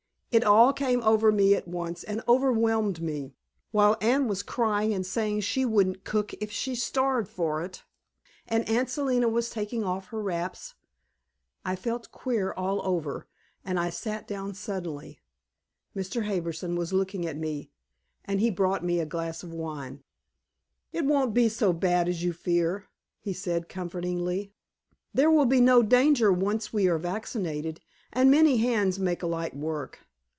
It 0.31 0.45
all 0.45 0.71
came 0.71 1.03
over 1.03 1.29
me 1.29 1.55
at 1.55 1.67
once 1.67 2.05
and 2.05 2.23
overwhelmed 2.25 3.01
me, 3.01 3.33
while 3.71 3.97
Anne 3.99 4.29
was 4.29 4.43
crying 4.43 4.93
and 4.93 5.05
saying 5.05 5.41
she 5.41 5.65
wouldn't 5.65 6.05
cook 6.05 6.31
if 6.35 6.49
she 6.49 6.73
starved 6.73 7.27
for 7.29 7.61
it, 7.65 7.83
and 8.47 8.65
Aunt 8.69 8.89
Selina 8.89 9.27
was 9.27 9.49
taking 9.49 9.83
off 9.83 10.07
her 10.07 10.21
wraps. 10.21 10.73
I 11.65 11.75
felt 11.75 12.13
queer 12.13 12.53
all 12.53 12.79
over, 12.85 13.27
and 13.65 13.77
I 13.77 13.89
sat 13.89 14.25
down 14.25 14.53
suddenly. 14.53 15.19
Mr. 15.93 16.23
Harbison 16.25 16.77
was 16.77 16.93
looking 16.93 17.25
at 17.27 17.35
me, 17.35 17.69
and 18.23 18.39
he 18.39 18.49
brought 18.49 18.85
me 18.85 19.01
a 19.01 19.05
glass 19.05 19.43
of 19.43 19.51
wine. 19.53 20.01
"It 20.93 21.03
won't 21.03 21.33
be 21.33 21.49
so 21.49 21.73
bad 21.73 22.07
as 22.07 22.23
you 22.23 22.31
fear," 22.31 22.85
he 23.19 23.33
said 23.33 23.67
comfortingly. 23.67 24.53
"There 25.13 25.29
will 25.29 25.43
be 25.45 25.59
no 25.59 25.83
danger 25.83 26.31
once 26.31 26.71
we 26.71 26.87
are 26.87 26.97
vaccinated, 26.97 27.81
and 28.13 28.31
many 28.31 28.55
hands 28.59 28.97
make 28.97 29.23
light 29.23 29.53
work. 29.57 29.99